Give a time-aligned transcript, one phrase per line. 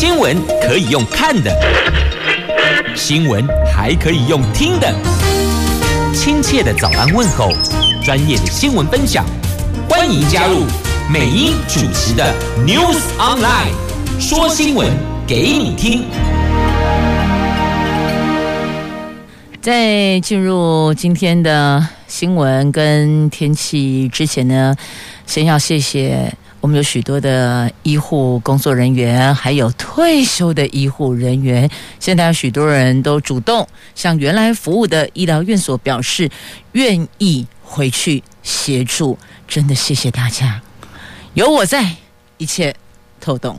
[0.00, 1.54] 新闻可以用看的，
[2.96, 4.90] 新闻还可以用听的。
[6.14, 7.52] 亲切的早安问候，
[8.02, 9.26] 专业的新闻分享，
[9.90, 10.64] 欢迎加入
[11.12, 12.34] 美英主持的
[12.66, 13.74] News Online，
[14.18, 14.88] 说新闻
[15.26, 16.04] 给你听。
[19.60, 24.74] 在进入今天的新闻跟天气之前呢，
[25.26, 26.32] 先要谢谢。
[26.60, 31.70] 我们有许多的医护工作人员，还有退休的医护人员。
[31.98, 36.30] 现在许多人都主动向原来服务的医疗院所表示
[36.72, 39.18] 愿意回去协助，
[39.48, 40.60] 真的谢谢大家，
[41.32, 41.96] 有我在，
[42.36, 42.74] 一切
[43.20, 43.58] 透懂。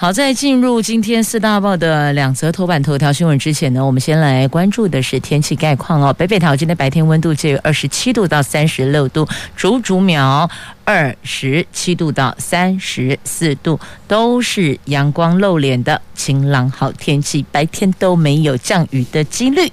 [0.00, 6.12] 好，在进入今天四大报的两则头版头条新闻之前呢，我们先来关注的是天气概况哦。
[6.12, 10.48] 北北桃今天白天温度介于二十七度到三十六度，竹竹苗
[10.84, 19.68] 二十七度到三十四度，都是阳光露脸的晴朗好天气，白天都没有降雨的几率。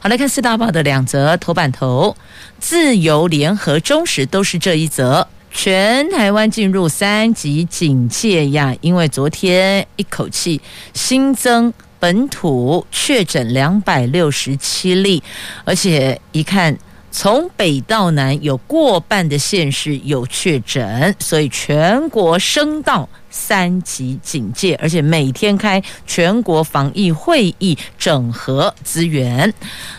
[0.00, 2.14] 好，来看四大报的两则头版头，
[2.58, 5.26] 自由联合中时都是这一则。
[5.50, 10.60] 全台湾进入三级警戒呀，因为昨天一口气
[10.94, 15.22] 新增本土确诊两百六十七例，
[15.64, 16.76] 而且一看。
[17.18, 29.50] 从北到南，有过半的县市有确诊，所以全国升到三级警戒，而且每天开全国防疫会议，整合资源。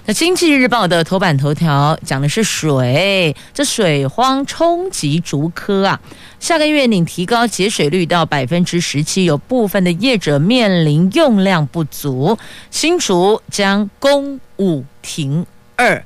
[0.06, 6.00] 那《经济日报》的头版头条讲的是水，这水荒冲击竹科啊，
[6.40, 12.38] 下个月你提高节水率到百分之十七，有部分的业者面临用量不足，
[12.70, 15.44] 新竹将公五停
[15.76, 16.06] 二。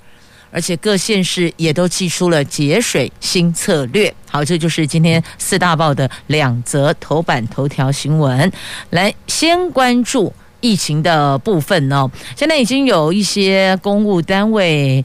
[0.51, 4.13] 而且各县市也都祭出了节水新策略。
[4.29, 8.51] 好，这就是今天四大报的两则头版头条新闻。
[8.89, 12.09] 来，先关注疫情的部分哦。
[12.35, 15.03] 现在已经有一些公务单位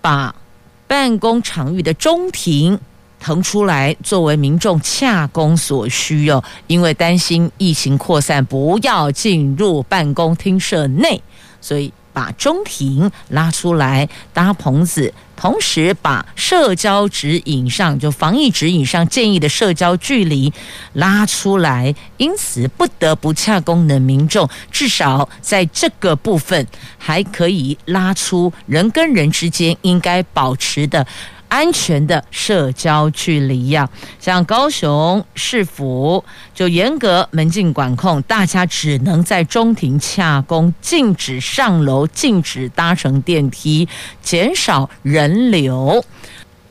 [0.00, 0.34] 把
[0.86, 2.78] 办公场域的中庭
[3.20, 6.42] 腾出来，作为民众洽公所需哦。
[6.66, 11.22] 因为担心疫情扩散，不要进入办公厅舍内，
[11.60, 11.92] 所以。
[12.14, 20.50] 把中庭拉出来搭棚子，同时把社交指引上就防疫指引上建议的社交距离
[20.94, 26.66] 拉出来，因此不得不恰公的民众，至少在这个部分
[26.96, 31.06] 还可以拉出人跟人之间应该保持的。
[31.48, 33.88] 安全的社交距离呀，
[34.18, 36.24] 像高雄市府
[36.54, 43.88] 就严格门禁管控，大家只能在中庭洽公，禁止上楼，禁止搭乘电梯，
[44.22, 46.04] 减少人流。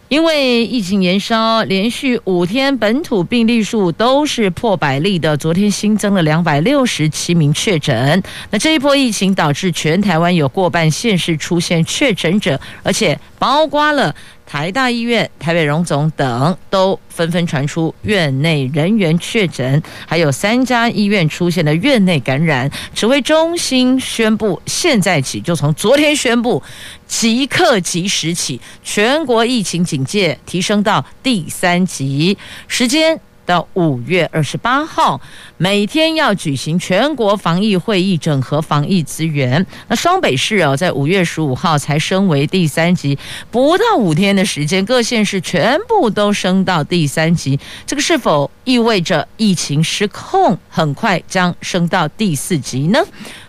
[0.09, 5.35] 因为疫情延烧，连续五天本土病例数都是破百例的。
[5.35, 8.21] 昨天新增了两百六十七名确诊。
[8.51, 14.13] 那这一波疫情导致全台湾有过半县市出现确诊者，而且包括了
[14.45, 22.69] 台大医院、台北荣总等，都纷纷传出院内人员确诊，还有三家医院出现了院内感染。
[22.93, 26.61] 指挥中心宣布，现在起就从昨天宣布。
[27.05, 32.35] 即刻即时起，全国疫情警戒提升到第三级，
[32.67, 35.19] 时间到五月二十八号，
[35.57, 39.65] 每天要举行全国防疫会议，整合防疫资源。
[39.87, 43.17] 那双北市哦，在五月十五号才升为第三级，
[43.51, 47.59] 不到五天的时间，各县市全部都升到第三级。
[47.85, 52.99] 这个是否意味着疫情失控，很快将升到第四级呢？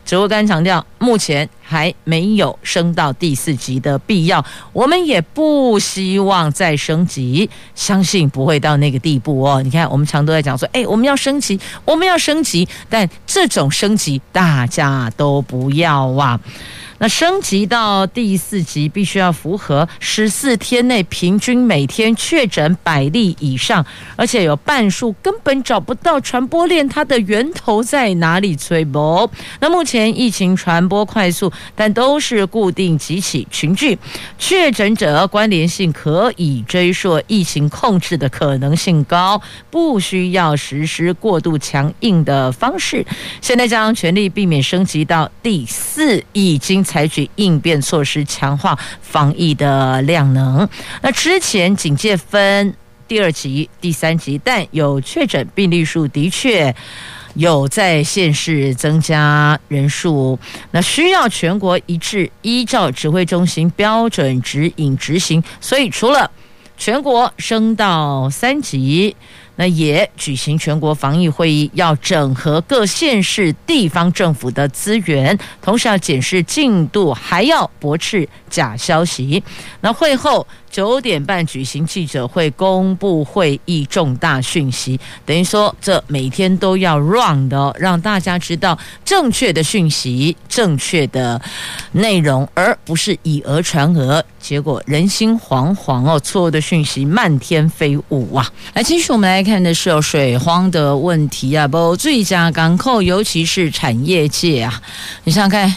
[0.04, 4.44] 指挥官强调，目前还没有升到第四级的必要，
[4.74, 9.62] 我们也不希望再升级，相信不会到那个地步哦。
[9.62, 16.38] 你看，我们常都在讲说，哎，我们要升级，我们要升级，但这种升级大家都不要啊。
[16.98, 23.84] 那升级到第四级，必须要符合十四天内平均每天确诊百例以上，
[24.14, 28.54] 而且有半数根本找不到传播链，它的源头在哪里？
[28.54, 29.28] 崔博，
[29.58, 33.98] 那目前疫情传播快速，但都是固定集起群聚，
[34.38, 43.04] 确诊者关联性可以追溯，疫情控制的可能性高，不需要实施过度强硬的方式。
[43.40, 46.83] 现在将全力避免升级到第四，已经。
[46.84, 50.68] 采取应变措施，强化防疫的量能。
[51.02, 52.74] 那之前警戒分
[53.08, 56.74] 第二级、第三级，但有确诊病例数的确
[57.34, 60.38] 有在县市增加人数，
[60.70, 65.42] 那需要全国一致依照指挥中心标准指引执行。
[65.60, 66.30] 所以除了
[66.76, 69.16] 全国升到三级。
[69.56, 79.42] 那也举行全国防疫会议，要整合各县市地方政府的资源，同时要检视进度，还要驳斥假消息。
[79.80, 91.40] 那会后九点半举行记者会，公布会议重大讯息，等于说这每天都要 run 的，让大家知道正确的讯息、正确的
[91.92, 98.50] 内容，而不是以讹传讹，结果人心惶惶哦，错误的讯息漫天飞舞啊！
[98.72, 99.44] 来，继续我们来。
[99.44, 104.82] 看的是有水荒的问题啊，不，最佳港口，尤其是产业界啊，
[105.22, 105.76] 你想想看，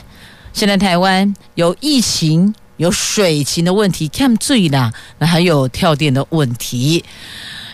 [0.53, 7.03] 现在台湾有疫情、有水情的问题，看最啦，那还有跳电的问题，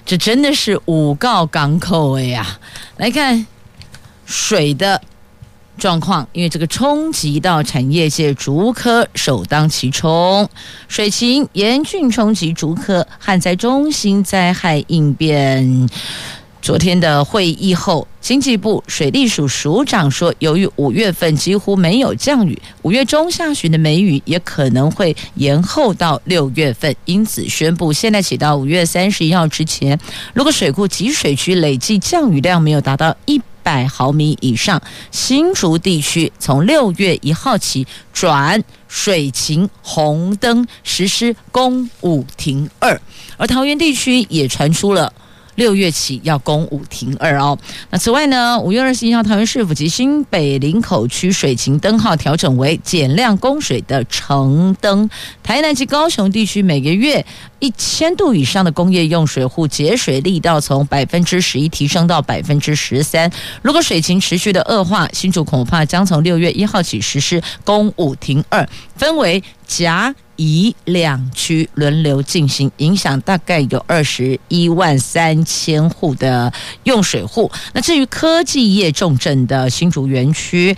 [0.05, 2.59] 这真的是五告港口哎呀！
[2.97, 3.45] 来看
[4.25, 5.01] 水的
[5.77, 10.49] 状况，因为这个冲击到产业界，竹科首当其冲。
[10.87, 15.89] 水情严峻冲击竹科，旱灾中心灾害应变。
[16.63, 29.99] 昨天的会议后，经济部水利署署长说，由于五月份几乎没有降雨，五月中下旬的梅雨也可能会延后到六月份，因此宣布现在起到五月三十一号之前，
[30.33, 34.81] 如果水库集水区累计降雨量没有达到一百毫米以上，
[35.11, 43.01] 新竹地区从六月一号起转水情红灯，实施公五停二，
[43.35, 45.11] 而桃园地区也传出了。
[45.55, 47.57] 六月起要公五停二哦。
[47.89, 55.09] 那此外呢，五月二十一号，桃园市府及新北林口区水情灯号调整为减量供水的橙灯。
[55.41, 57.25] 台南及高雄地区每个月
[57.59, 63.31] 一千度以上的工业用水户节水力道从百分之十一提升到百分之十三。
[63.61, 69.43] 如果水情持续的恶化，新竹恐怕将从六月一号起实施公五停二，分为
[69.77, 70.13] 甲。
[70.35, 76.51] 乙两区轮流进行，影响大概有二十一万三千户的
[76.85, 77.51] 用水户。
[77.71, 80.75] 那至于科技业重镇的新竹园区，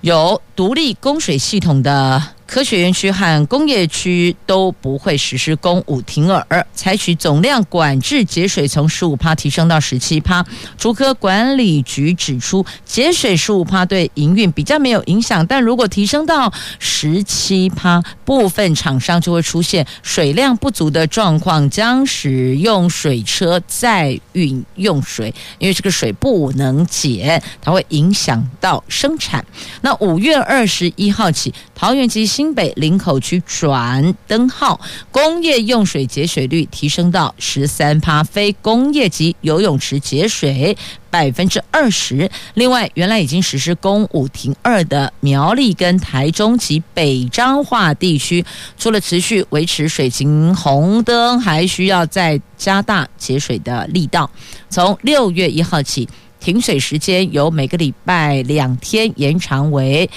[0.00, 2.22] 有独立供水系统的。
[2.48, 10.44] 科学园区和工业区都不会实施公五停二，采取总量管制节水，从十五趴提升到十七趴。
[10.78, 29.44] 竹科管理局指出，节水十五趴对营运比较没有影响，但如果提升到十七趴，部分厂商就会出现水量不足的状况，将使用水车载运用水，因为这个水不能减，它会影响到生产。
[29.82, 34.80] 那五月二十一号起，桃园机新北林口区转灯号，
[35.10, 40.78] 工业用水节水率提升到十三趴，非工业级游泳池节水
[41.10, 42.30] 百分之二十。
[42.54, 48.44] 另外，原来已经实施公五停二的苗栗跟台中及北彰化地区，
[48.78, 54.30] 除了持续维持水情红灯，还需要再加大节水的力道。
[54.70, 56.08] 从六月一号起，
[56.38, 60.08] 停水时间由每个礼拜两天延长为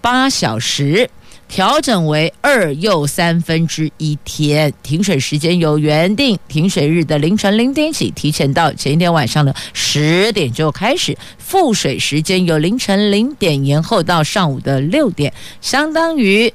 [0.00, 1.10] 八小时。
[1.48, 16.52] 调整为二又三分之一天，停水时间由原定停水日的凌晨零点起提前到前一天晚上的十点就开始，复水时间由凌晨零点延后到上午的六点，相当于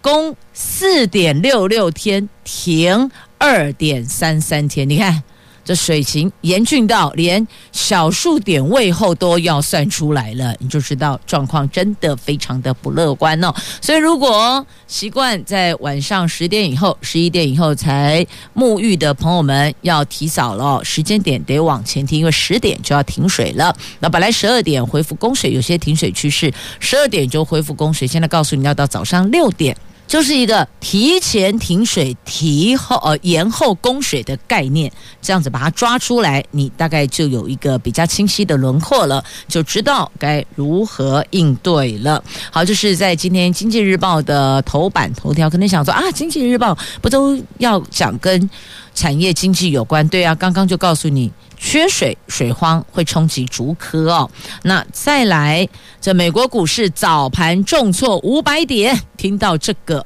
[0.00, 4.88] 供四点六六天，停二点三三天。
[4.88, 5.22] 你看。
[5.64, 13.52] 这水情严峻到连小数点位后都要算出来了，你就知道状况真的非常的不乐观哦。
[13.80, 23.74] 所以，如果习惯在晚上十点以后、十一点以后才沐浴的朋友们，要提早了，时间点得往前提，因为十点就要停水了。
[24.00, 29.74] 那本来十二点恢复供水，有些停水区是十二点就恢复供水，现在告诉你要到早上六点。
[30.06, 42.22] 就是一个提前停水、提后呃延后供水的概念，这样子把它抓出来，你大概就有一个比较清晰的轮廓了，就知道该如何应对了。
[42.50, 48.48] 好，就是在今天《经济日报》的头版头条，可能想说啊，《经济日报》不都要讲跟
[48.94, 50.06] 产业经济有关？
[50.08, 51.30] 对啊，刚刚就告诉你。
[51.56, 54.30] 缺水、水荒会冲击竹科哦。
[54.64, 55.66] 那再来，
[55.98, 60.04] 这美国股市早盘重挫五百点，听到这个，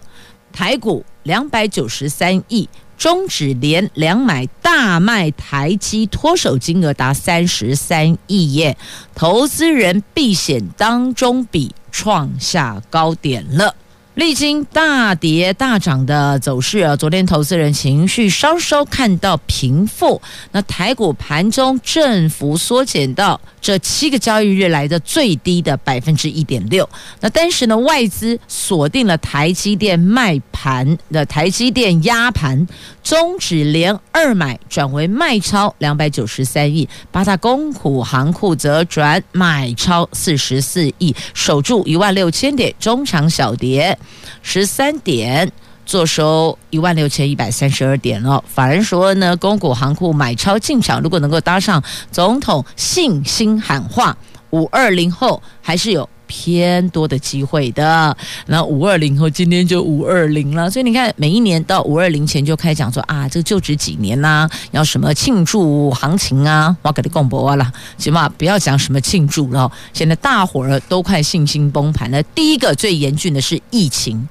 [0.52, 8.76] 台股两百九十三亿，中指连两买大卖台积，脱手金额达三十三亿耶，
[9.14, 13.74] 投资人避险当中比创下高点了。
[14.18, 20.20] 历经大跌大涨的走势啊，昨天投资人情绪稍稍看到平复。
[20.50, 26.88] 那台股盘中振幅缩减到这七个交易日来的最低的百分之一点六。
[27.20, 32.66] 那当时呢，外资锁定了台积电卖盘的台积电压盘，
[33.04, 36.88] 终止连二买，转为卖超两百九十三亿。
[37.12, 43.96] 八大公股行库则转买超四十四亿，守住一万六千点，中长小跌。
[44.42, 45.50] 十三点，
[45.84, 48.42] 坐收一万六千一百三十二点了。
[48.46, 54.16] 法人说呢，公股行库买超进场，如果能够搭上总统信心喊话，
[54.50, 58.16] 五二零后还是有偏多的机会的。
[58.46, 69.72] 那五二零后今天就五二零了，所以你看，每一年到五二零前就开讲说啊，这个就职几年呐、啊，要什么庆祝行情啊，我给你公布了，起码不要讲什么庆祝了。
[69.92, 72.22] 现在大伙儿都快信心崩盘了。
[72.22, 74.28] 第一个最严峻的是疫情。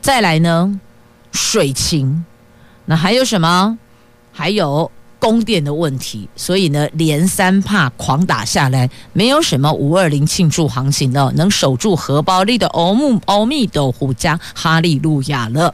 [0.00, 0.80] 再来呢，
[1.32, 2.24] 水情，
[2.84, 3.78] 那还有什么？
[4.32, 4.90] 还有
[5.20, 15.72] 供电的问题，所以呢，连三怕狂打下来，没有什么五二零庆祝行情的，能守住荷包里的欧姆欧弥斗虎加哈利路亚了。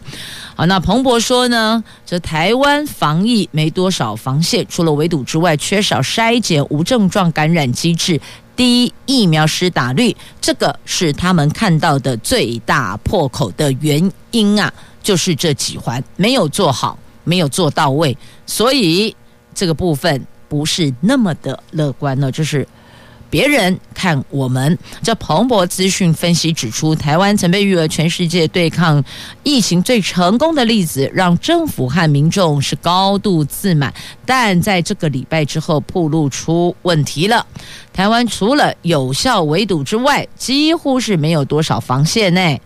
[0.55, 8.21] 好，那彭博说呢，这台湾防疫没多少防线，除了围堵之外，缺少筛检无症状感染机制。
[8.57, 14.73] 低疫苗施打率，这个是他们看到的最大破口的原因啊，
[15.03, 19.15] 就是这几环没有做好，没有做到位，所以
[19.57, 22.69] 这个部分不是那么的乐观呢，就是。
[23.29, 29.05] 别人看我们，这彭博资讯分析指出，台湾曾被誉为全世界对抗
[29.43, 33.93] 疫情最成功的例子，让政府和民众是高度自满。
[34.25, 37.45] 但在这个礼拜之后，暴露出问题了。
[37.93, 42.59] 台湾除了有效围堵之外，几乎是没有多少防线呢。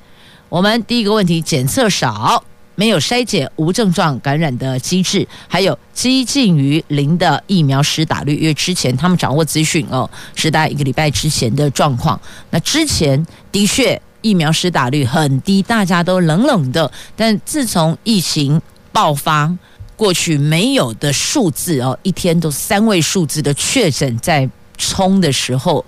[0.51, 2.45] 我们第一个问题，检测少。
[2.75, 8.37] 没有筛检无症状感染的机制，还有接近于零的疫苗施打率。
[8.37, 12.19] 因为之前他们掌握资讯哦，是大一个礼拜之前的状况。
[12.51, 16.91] 那之前的确疫苗施打率很低，大家都冷冷的。
[17.15, 18.61] 但自从疫情
[18.93, 19.55] 爆发，
[19.97, 24.49] 过去没有的数字哦，一天都三位数字的确诊在
[24.79, 25.85] 冲的时候。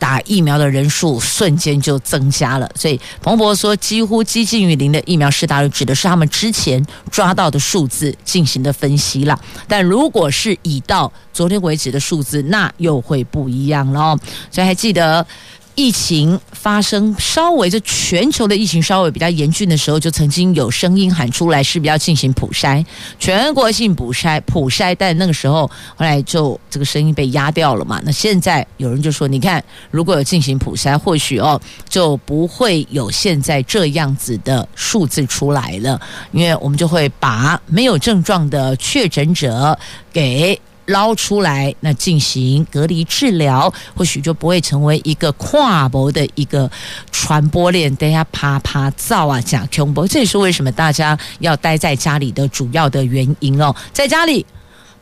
[0.00, 9.38] 打疫苗的人数瞬间就增加了，所以彭博说几乎接近于零的疫苗施打率，指的是他们之前抓到的数字进行的分析了。
[9.68, 14.16] 但如果是以到昨天为止的数字，那又会不一样了。
[14.50, 15.24] 所以还记得。
[15.74, 22.84] 疫情发生稍微，就全球的疫情稍微比较严峻的时候，就曾经有声音喊出来，是不是要进行普筛，
[23.18, 24.94] 全国性普筛，普筛。
[24.98, 28.00] 但那个时候后来就这个声音被压掉了嘛。
[28.04, 31.58] 那现在有人就说，你看，如果有进行普筛，或许哦
[31.88, 35.98] 就不会有现在这样子的数字出来了，
[36.32, 39.78] 因为我们就会把没有症状的确诊者
[40.12, 40.60] 给。
[40.90, 46.70] 捞出来，那进行隔离治疗，或许就不会成为一个跨国的一个
[47.10, 47.94] 传播链。
[47.96, 53.74] 等下啪啪造啊，假恐怖，这也是为什么大家要待在家里的主要的原因哦。
[53.92, 54.44] 在家里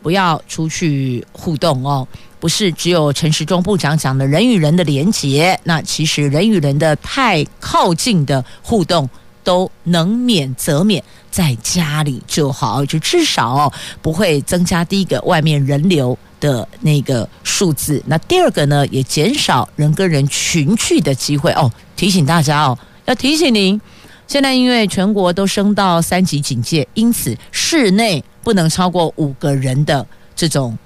[0.02, 2.06] 不要出去互动哦，
[2.38, 9.08] 不是只有陈时中部长讲的人与人的连结，那其实人与人的太靠近的互动。
[9.48, 18.02] 都能免则免，在家里就好，就至少不会增加第一个外面人流的那个数字。
[18.04, 21.72] 那第二个呢，也减少人跟人群聚的机会哦。
[21.96, 23.80] 提醒大家哦，要提醒您，
[24.26, 30.76] 现在因为全国都升到三级警戒，因此室内不能超过五个人的这种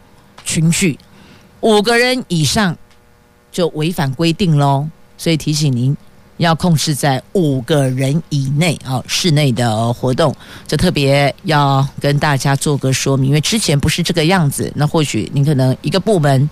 [0.45, 0.97] 群聚，
[1.63, 2.79] 五个人以上
[3.51, 4.89] 就违反规定喽。
[5.19, 5.97] 所以提醒您。
[6.43, 10.35] 要控制在五个人以内啊，室内的活动，
[10.67, 14.71] 就特别要跟大家做个说明，因为之前不是这个样子。
[14.77, 16.49] 那或许你可能一个部门，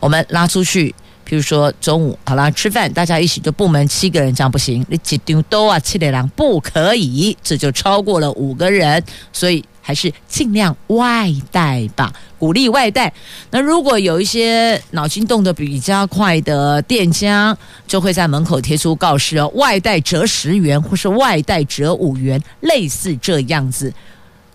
[0.00, 9.64] 我们拉出去，比如说中午好啦，吃饭，大家一起就部门七个人这样不行，你几丢多啊，七点两不可以，这就超过了五个人，所以。
[9.86, 13.12] 还是尽量外带吧，鼓励外带。
[13.50, 17.54] 那如果有一些脑筋动得比较快的店家，
[17.86, 23.92] 就会在门口贴出告示哦，外带折十元，或是外带折五元，类似这样子，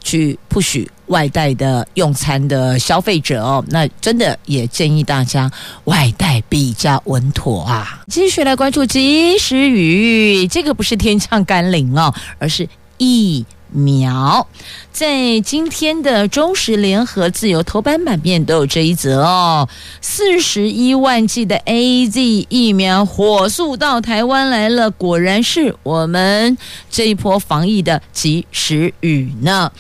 [0.04, 3.64] 去不许外带的用餐的消费者哦。
[3.68, 5.52] 那真的也建议大家
[5.84, 8.04] 外带比较稳妥啊。
[8.08, 12.68] 继续来关注及时雨，这个不是天降甘霖哦，而是
[12.98, 13.46] 一。
[13.72, 14.48] 苗。
[14.92, 19.70] 在今天的中时联合自由头版版面都有这一则哦，
[20.02, 26.58] 四十一万剂的 AZ 疫苗火速到台湾来了，果然是我们
[26.90, 29.72] 这一波防疫的及时雨呢。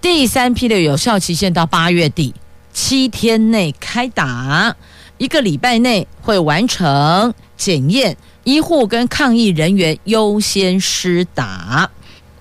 [0.00, 2.34] 第三批的有效期限到八月底，
[2.72, 4.74] 七天内开打，
[5.18, 11.90] 一个礼拜内会完成检验，医护跟抗疫人员优先施打。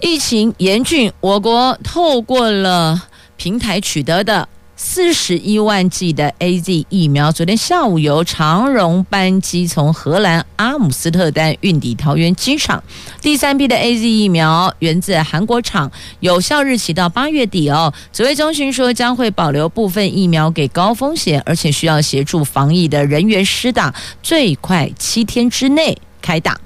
[0.01, 3.01] 疫情严峻，我国透过了
[3.37, 12.83] 平台取得的四十一万剂的 AZ 疫苗，昨天下午由长荣班机从荷兰阿姆斯特丹运抵桃园机场。
[13.21, 17.93] 第三批的 AZ 疫苗源自韩国厂，有效日期到八月底哦。
[18.11, 26.59] 指挥中心说将会保留部分疫苗给高风险而且需要协助防疫的人员施打，最快七天之内开打。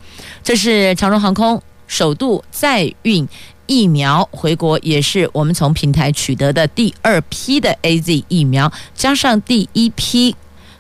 [0.44, 1.62] 这是长荣航空。
[1.90, 3.28] 首度再运
[3.66, 10.36] 疫苗回国，也是我们从平台取得的第二批的 AZ 疫苗，加上第一批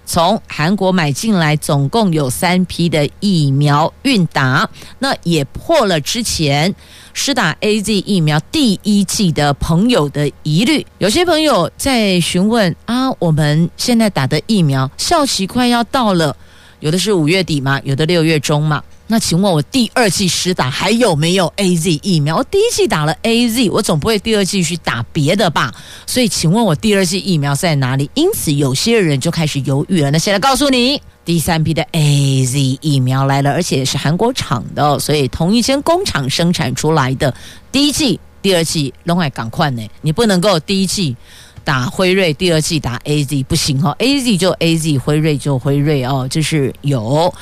[0.06, 6.74] 从韩国买进来，总共有三批的疫苗运达，那也破了之前
[7.14, 10.86] 施打 AZ 疫苗第一剂的朋友的疑虑。
[11.00, 16.36] 有些朋友在询问啊，我们现在打的疫苗效期快要到了，
[16.80, 18.84] 有的是五月底嘛，有的六月中嘛。
[19.12, 22.38] 那请问我第二剂施打还有没有 AZ 疫苗？
[22.38, 25.74] 我第一剂打了 AZ，我总不会第二剂去打别的吧？
[26.06, 28.08] 所以请问我第二剂疫苗在哪里？
[28.14, 30.12] 因此有些人就开始犹豫了。
[30.12, 37.34] 那现在告诉你，第三批的 AZ 疫苗来了，而且是韩国厂的，所以同一间工厂生产出来的。
[37.72, 41.16] 第一剂、第二剂都爱赶快呢，你不能够第一剂
[41.64, 47.34] 打辉瑞，第二剂打 AZ 不行哦，AZ 就 AZ，辉瑞就辉瑞哦，就是有。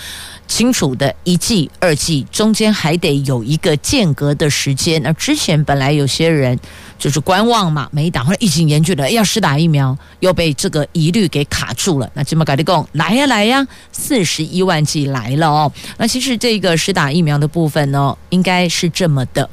[0.47, 5.03] 清楚的一剂、二剂中间还得有一个间隔的时间。
[5.03, 6.57] 那之前本来有些人
[6.97, 12.09] 就是观望嘛，没打，后来疫情严峻了，要施打疫苗，又被这个疑虑给卡住了。
[12.13, 15.69] 那这么赶紧讲，来呀来呀，四十一万剂来了哦。
[15.97, 19.50] 那其实这个施打疫苗的部分呢，应该是这么的，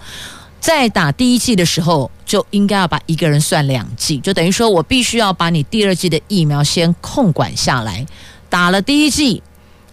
[0.64, 8.06] 在打第一剂的时候，就应该要把一个人算两剂，就等于说我必须要把你第二剂的疫苗先控管下来，
[8.48, 9.42] 打了第一剂。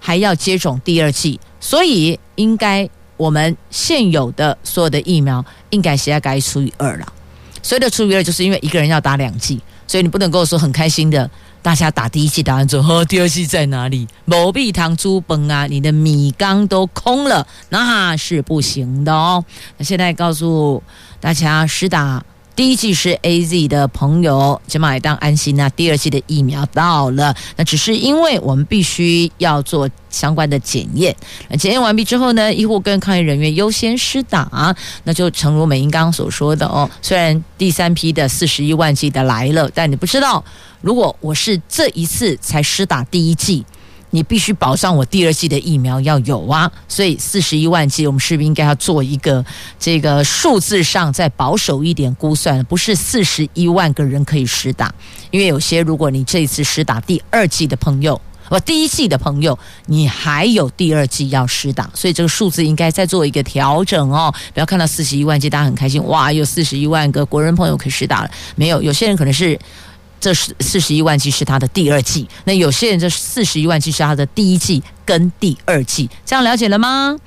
[0.04, 7.14] 还要接种第二剂，所以应该我们现有的所有的疫苗应该现在该除以二了。
[7.62, 9.62] 所以的除以二，就是因为一个人要打两剂，
[9.92, 11.30] 所以你不能跟我说很开心的，
[11.62, 14.08] 大家打第一季打完之后，第二季在哪里？
[14.24, 19.44] 某币堂资本啊，你的米缸都空了，那是不行的哦。
[19.76, 20.82] 那现在告诉
[21.20, 22.24] 大家，实打。
[22.56, 25.56] 第一季是 AZ 的朋友，起码也当安心。
[25.56, 31.16] 那第二季的疫苗到了，那只是因为我们必须要做相关的检验。
[31.50, 34.76] 那检验完毕之后呢，医护跟抗疫人员优先施打。
[35.06, 40.44] 那就诚如美英刚刚所说的哦，虽然第三批的四十一万剂的来了，但你不知道，
[40.82, 43.66] 如果我是这一次才施打第一剂。
[44.12, 49.44] 你必须保障我第二季的疫苗要有啊，所以四十一万剂，我们是不是应该要做一个
[49.80, 52.64] 这个数字上再保守一点估算？
[52.66, 54.94] 不是四十一万个人可以施打，
[55.32, 58.20] 因为有些如果你这次施打第二季的朋友，
[58.50, 64.34] 不，第一季的朋友，你还有第二季要施打，所以这个数字应该再做一个调整哦。
[64.54, 69.58] 不要看到四十一万剂，大家很开心，哇，有四十一万个国人朋友可以施打了，没有，有些人可能是。
[70.22, 77.18] 这是四十一万剂是他的第二剂，那有些人这四十一万剂是他的第一剂跟第二剂，这样了解了吗？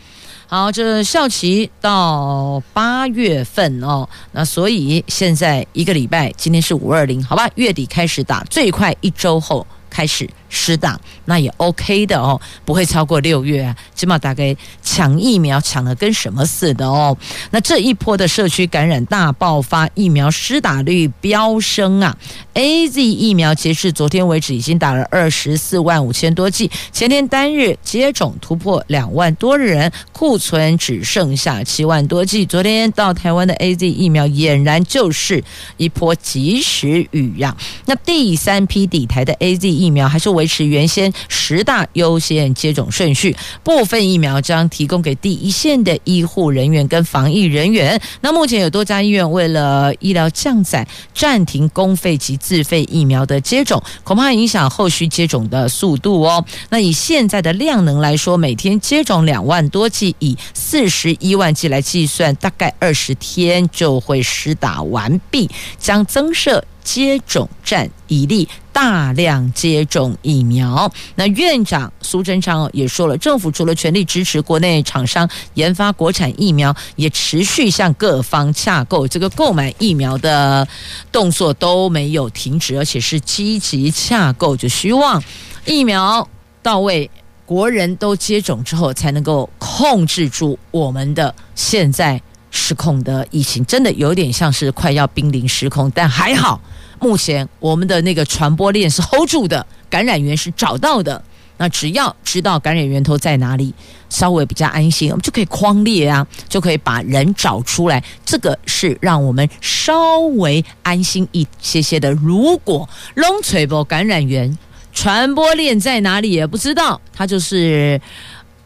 [0.47, 10.29] 好，这校期到八月份哦，那所以现在一个礼拜，今天是五二零，好吧，月底开始打，最快一周后开始。
[10.57, 13.75] 施打那也 OK 的哦，不会超过六月啊。
[13.93, 17.17] 起码大概抢疫苗抢得跟什么似的哦。
[17.51, 22.17] 那这一波的社区感染大爆发，疫苗施打率飙升啊。
[22.55, 32.47] AZ 疫苗截至昨天为止已经打了二十四万五千多剂，前天单日接种突破两万多人，库存只剩下七万多剂。
[32.47, 35.43] 昨天到台湾的 AZ 疫苗俨然就是
[35.79, 37.57] 一波及时雨呀。
[37.87, 40.35] 那第三批抵台的 AZ 疫疫苗还是。
[40.35, 48.01] 维持原先十大优先接种顺序，部分疫苗将提供给第一线的医护人员跟防疫人员。
[48.21, 56.45] 那目前有多家医院为了医疗降载，暂停公费及自费疫苗的接种，恐怕影响后续接种的速度哦。
[56.71, 67.91] 那以现在的量能来说，每天接种两万多剂，以四十一万剂来计算，大概二十天就会施打完毕，将增设接种站。
[68.07, 70.89] 以利大量接种疫苗。
[71.17, 80.69] 那院长苏贞昌也说了，政府除了全力支持国内厂商研发国产疫苗，也持续向各方洽购，这个购买疫苗的
[81.11, 85.21] 动作都没有停止，而且是积极洽购，就希望
[85.65, 86.29] 疫苗
[86.63, 87.11] 到位。
[87.45, 92.21] 国人都接种之后，才能够控制住我们的现在
[92.51, 95.91] 失控的疫情，真的有点像是快要濒临失控。
[95.95, 96.61] 但还好，
[97.05, 101.23] 目前我们的那个传播链是 hold 住的，感染源是找到的。
[101.59, 103.75] 那只要知道感染源头在哪里，
[104.09, 108.03] 稍微比较安心，我们就可以框列啊，就可以把人找出来。
[108.25, 112.11] 这个是让我们稍微安心一些些的。
[112.11, 114.57] 如果 long 垂播感染源，
[114.95, 118.01] 传播链在哪里也不知道，它就是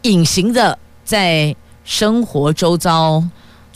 [0.03, 3.21] 隐形的在生活周遭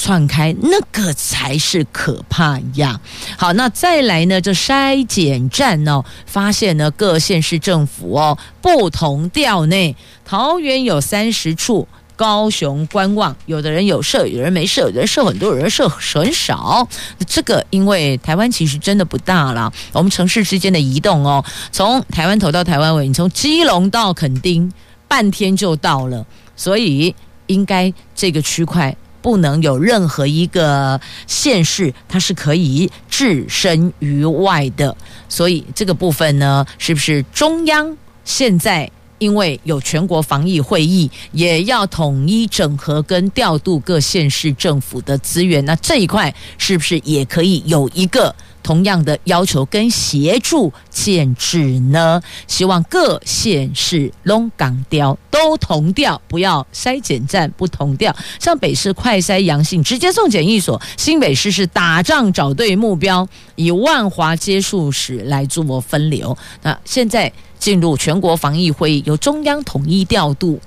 [0.03, 2.99] 窜开，那个才是可怕呀。
[3.37, 4.41] 好，那再来呢？
[4.41, 11.87] 这筛检站呢，发现呢各县市政府哦不同调内，桃园有三十处。
[12.15, 16.87] 高雄观望，有的人有设，有人没设，有的人设很多，有人设很少。
[17.25, 24.71] 这个因为台湾其实真的不大了，我们城市之间的移动哦，从台湾头到台湾尾，你从基隆到垦丁，
[25.07, 26.23] 半天就到了，
[26.55, 27.13] 所以
[27.47, 34.95] 应该这个区块不能有任何一个县市它是可以置身于外的。
[35.27, 38.91] 所以这个部分呢，是不是中央现在？
[39.19, 52.21] 因为有全国防疫会议，也要统一整合跟调度各县市政府的资源，那这一块是不是也可以有一个同样的要求跟协助建制呢？
[52.47, 58.15] 希望各县市龙港调都同调，不要筛检站不同调。
[58.39, 66.35] 像北市快筛阳性直接送检疫所，新北市是打仗找对目标，以万华接触史来做分流。
[66.63, 67.31] 那现在。
[67.59, 70.59] 进入全国防疫会议，由中央统一调度，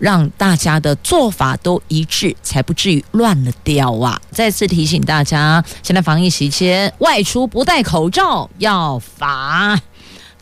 [0.00, 4.20] 让大家的做法都一致，才不至于乱了调啊！
[4.32, 9.78] 再次提醒大家，现在防疫期间外出不戴口罩要罚。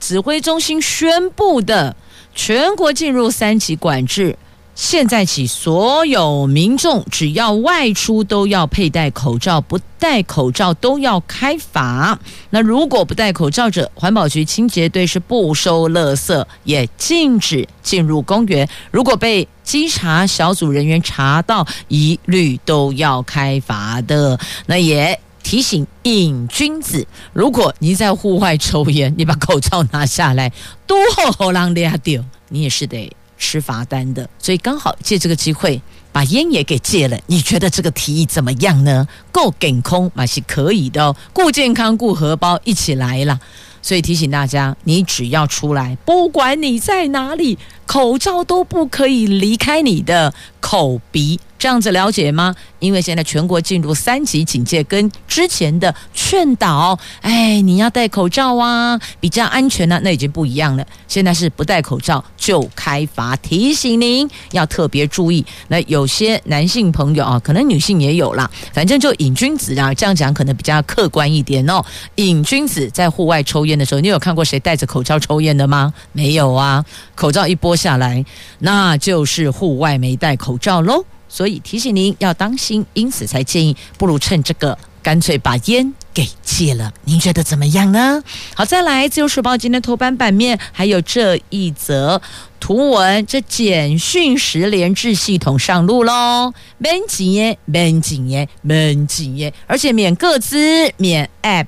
[0.01, 1.97] 指挥中心宣布的
[2.33, 4.39] 全国进入三级管制。
[4.79, 12.17] 现在起，所有民众只要外出都要佩戴口罩，不戴口罩都要开罚。
[12.51, 18.69] 那如果不戴口罩者，环保局清洁队是不收垃圾，也禁止进入公园。
[18.93, 24.39] 如果被稽查小组人员查到，一律都要开罚的。
[24.67, 30.53] 那也提醒瘾君子，如果你在户外抽烟，你把口罩拿下来，
[30.87, 33.11] 都好好让人家丢，你也是得。
[33.39, 35.81] 吃罚单的，所以刚好借这个机会
[36.13, 37.19] 把烟也给戒了。
[37.27, 39.07] 你觉得这个提议怎么样呢？
[39.31, 43.39] 够健空嘛是可以的哦，顾健康顾荷包一起来了。
[43.81, 47.57] 所以提醒大家，你只要出来，不管你在哪里，
[47.89, 51.41] 口罩都不可以离开你的口鼻。
[51.59, 52.55] 这样子了解吗？
[52.79, 60.87] 因为现在全国进入三级警戒，跟之前的劝导，哎，你要戴口罩啊，比较安全呢、那已经不一样了。
[61.09, 65.45] 现在是不戴口罩就开罚，提醒您要特别注意。
[65.67, 71.85] 那有些男性朋友啊，可能女性也有啦，反正就瘾君子啊，这样讲可能比较客观一点哦。
[72.15, 75.93] 瘾君子在户外抽烟的时候，你有看过谁戴着口罩抽烟的吗？
[76.13, 76.85] 没有啊，
[77.17, 78.23] 口罩一剥下来，
[78.59, 81.05] 那就是户外没戴口罩喽。
[81.31, 86.91] 所以提醒您要当心，因此才建议，不如趁这个干脆把烟给戒了。
[87.05, 88.23] 您觉得怎么样呢？
[88.55, 92.23] 好，再来《自由时报》今天头版版面还有这一则
[92.59, 101.67] 图文：这简讯十连制系统上路喽，免钱耶，免钱耶，免钱耶，而且免个资，免 App，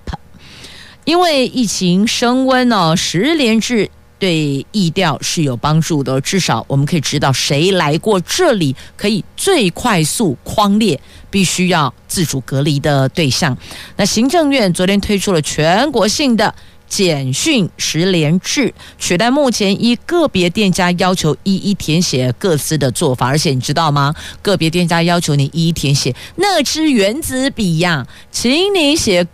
[1.04, 3.90] 因为疫情升温哦，十连制。
[4.20, 13.56] 对疫调是有帮助的，至少我们可以知道谁来过这里，可以最快速框列必须要自主隔离的对象。
[13.96, 16.54] 那行政院昨天推出了全国性的
[16.86, 23.26] 简讯十连制，取代目前依个别店家要求一一填写各自的做法。
[23.26, 24.14] 而且你知道吗？
[24.42, 29.26] 个别店家要求你一一填写那支原子笔呀，请你写。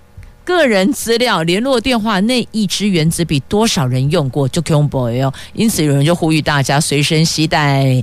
[0.47, 8.03] 个人资料、联络电话那一支原子笔多少人用过就 Q boy 哦，因此有人就呼吁大家随身携带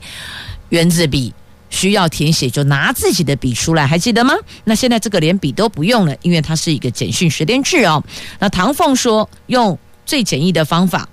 [0.68, 1.34] 原子笔，
[1.70, 4.36] 需要填写就拿自己的笔出来，还记得吗？
[4.66, 8.04] 那现在这个连笔都不用了，因为它是一个简讯时间制哦。
[8.40, 11.08] 那唐凤说，用最简易的方法，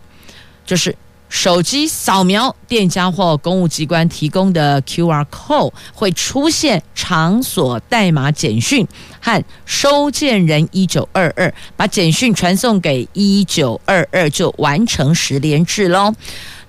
[0.67, 0.95] 就是
[1.31, 8.87] 手机扫描店家或公务机关提供的 QR code，会出现场所代码简讯
[9.21, 16.13] 和收件人一九二二，把简讯传送给一九二二，就完成十连制喽。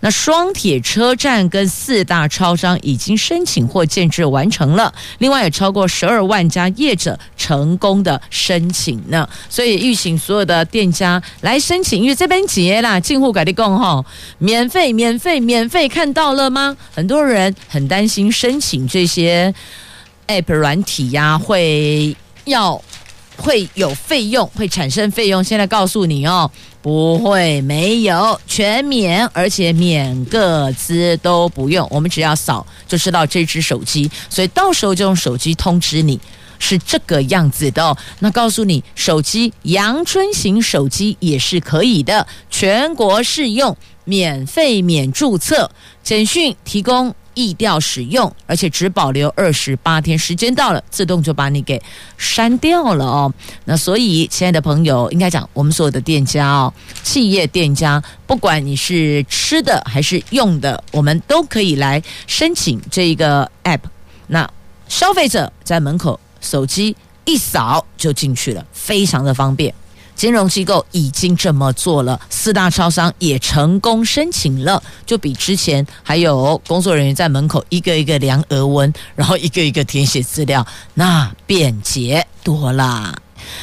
[0.01, 14.03] 那双铁车站跟四大超商已经申请或建置完成了，另外有超过十二万家业者成功的申请呢，所以预请所有的店家来申请，因为这边结啦，进户改立共哈，
[14.39, 16.75] 免费免费免费，看到了吗？
[16.93, 19.53] 很多人很担心申请这些
[20.27, 22.81] App 软体呀，会要
[23.37, 25.43] 会有费用，会产生费用。
[25.43, 26.49] 现在告诉你哦。
[26.81, 36.19] 不会，没有全免，而且免个资都不用，我们只要扫就知道这只手机，所以到时候就用手机通知你
[36.57, 37.95] 是这个样子的。
[38.19, 45.69] 那告诉你，手机阳春型手机也是可以的，全国适用，免费免注册，
[46.01, 47.13] 简讯提供。
[47.33, 51.81] 易调使用，而且只保留二十八天，时间到了自动就把你给
[52.17, 53.33] 删掉了哦。
[53.65, 63.79] 那所以，亲爱的朋友，应该讲我们所有的店家哦，企业店家，不管你是吃的还是用的，我们都可以来申请这一个 app。
[64.27, 64.49] 那
[64.87, 69.73] 消费者在门口手机一扫就进去了，非常的方便。
[70.15, 83.15] 金融机构已经这么做了，四大超商也成功申请了，就比之前还有工作人员在门口一个一个量额温，然后一个一个填写资料，那便捷多了。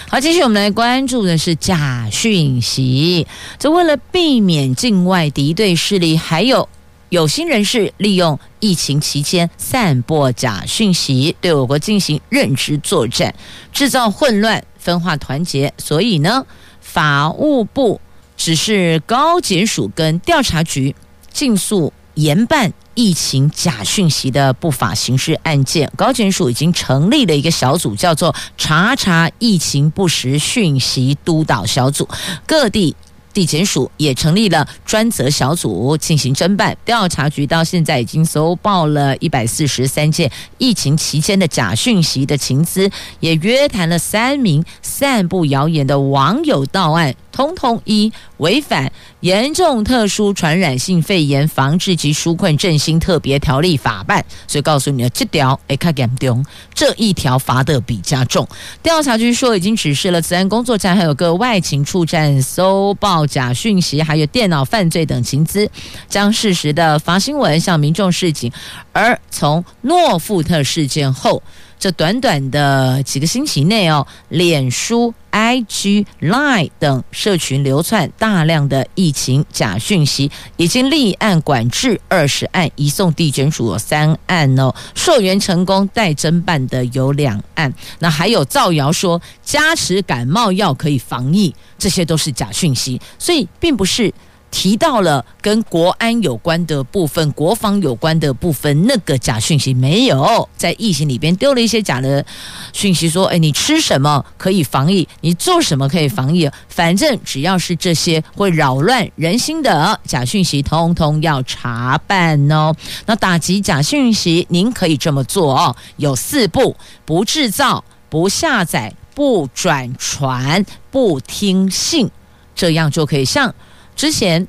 [0.09, 3.27] 好，继续我们来关注的是假讯息，
[3.61, 6.69] 这为了避免境外敌对势力还有
[7.09, 13.35] 有心人士利用疫情期间散播假讯息，对我国进行认知作战，
[13.73, 14.65] 制造混乱。
[14.79, 16.47] 分化团结，所以呢，
[16.81, 18.01] 法务部
[18.39, 20.95] 指示高检署跟调查局
[21.31, 25.93] 尽速严办疫情假讯息的不法刑事案件。
[25.95, 32.09] 高检署已经成立了一个小组，叫做“查查疫情不实讯息督导小组”，
[32.47, 32.97] 各地。
[33.39, 47.15] 地检署也成立了专责小组进行侦办，调查局到现在已经搜报了一百四十三件疫情期间的假讯息的情资，也约谈了三名散布谣言的网友到案。
[47.31, 58.45] 通通一违反严重特殊传染性肺炎防治及纾困振兴特别条例法办，所以告诉你了，这条哎较严重，这一条罚的比较重。
[58.83, 65.71] 调查局说，已经指示了资安工作站还有各外勤处站搜报假讯息，还有电脑犯罪等情资，
[66.09, 68.51] 将适时的发新闻向民众示警。
[68.93, 71.41] 而从诺富特事件后。
[71.79, 87.73] 这短短的几个星期内哦，脸书、IG、Line 等社群流窜大量的疫情假讯息，已经立案管制二十案，移送地检署有三案哦，溯源成功待侦办的有两案。
[88.01, 94.13] 那还有造谣说加持感冒药可以防疫，这些都是假讯息，所以并不是。
[94.51, 102.25] 提到了跟国安有关的部分、国防有关的部分，那个假讯息没有在疫情里边丢了一些假的
[102.73, 105.07] 讯息，说：“哎，你吃什么可以防疫？
[105.21, 106.51] 你做什么可以防疫？
[106.69, 112.75] 反正只要是这些会扰乱人心的假讯息，通通要查办哦。
[113.07, 122.11] 那打击假讯息，您可以这么做哦，有四步：不制造、不下载、不转传、不听信，
[122.55, 123.55] 这样就可以像。”
[123.99, 124.47] 之前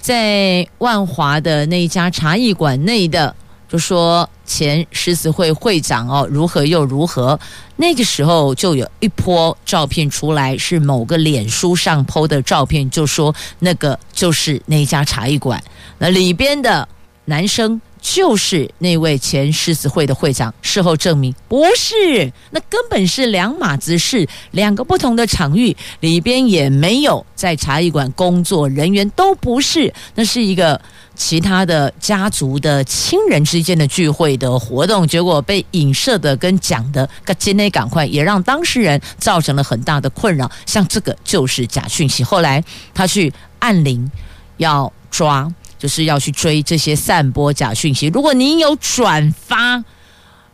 [0.00, 3.36] 在万华的那一家茶艺馆内的，
[3.68, 7.38] 就说前狮子会会长哦，如何又如何？
[7.76, 15.62] 那个时候就有一波照片出来，是某个脸书上 PO 的照片，就说那个就是那家茶艺馆，
[15.98, 16.88] 那里边的
[17.26, 17.78] 男生。
[18.14, 30.80] 就是那位前狮子会的会长，事后证明不是，那根本是两码子事，两个不同的场域里边也没有在茶艺馆工作人员，都不是，那是一个
[31.14, 40.50] 其他的家族的亲人之间的聚会的活动，结果被影射的跟讲的，赶紧赶快，也让当事人造成了很大的困扰。
[40.64, 44.10] 像这个就是假讯息，后来他去按铃
[44.56, 45.52] 要抓。
[45.78, 48.08] 就是要去追这些散播假讯息。
[48.08, 49.82] 如果您有转发，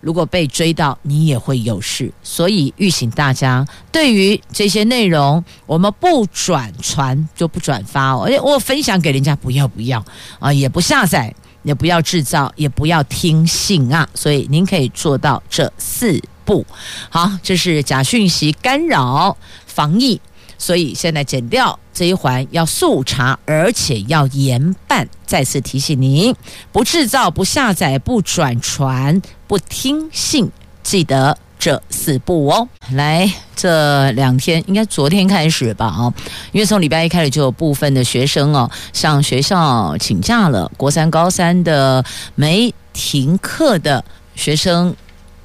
[0.00, 2.12] 如果被追到，你也会有事。
[2.22, 8.28] 所以预请大家，对于这些内容，我们不转传就不转发哦。
[8.28, 10.04] 哎，我分享给人家，不要不要
[10.38, 14.06] 啊，也不下载，也不要制造，也不要听信啊。
[14.14, 16.66] 所以您可以做到这四步。
[17.08, 19.34] 好，这是假讯息干扰
[19.64, 20.20] 防疫。
[20.58, 25.08] 所以现在检调这一环要速查，而且要严办。
[25.26, 26.34] 再次提醒您：
[26.70, 30.50] 不制造、不下载、不转传、不听信，
[30.82, 32.68] 记得这四步哦。
[32.92, 35.86] 来，这两天应该昨天开始吧？
[35.86, 36.12] 哦，
[36.52, 44.04] 因为从礼拜一开始就有部分的学生哦向学校请假了，国三、高三的没停课的
[44.36, 44.94] 学生。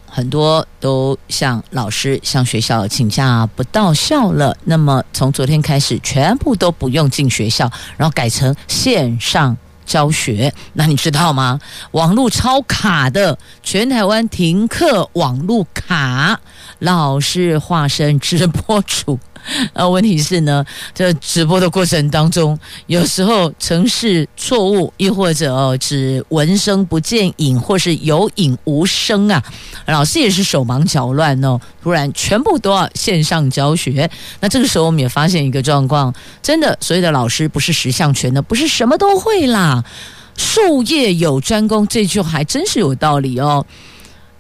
[0.10, 4.58] 很多都向老师、向学校请假不到校了。
[4.66, 10.54] 那么从昨天开始，全部都不用进学校，然后改成线上教学。
[10.74, 11.60] 那你知道吗？
[11.92, 16.40] 网络超卡的，全台湾停课，网络卡，
[16.80, 19.20] 老师化身直播主。
[19.74, 22.58] 那， 问题是呢，这直播的过程当中，
[22.88, 29.44] 有时候程式错误，亦或者哦，只闻声不见影，或是有影无声啊，
[29.88, 31.60] 老师也是手忙脚乱哦。
[31.82, 34.10] 突然全部都要线上教学，
[34.40, 39.84] 那这个时候我们也发现一个状况，真的，所有的老师不是十项全能，不是什么都会啦。
[40.36, 43.66] 术业有专攻，这句话还真是有道理哦。